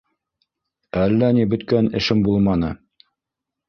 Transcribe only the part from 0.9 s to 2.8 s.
—Әллә ни бөткән эшем булманы.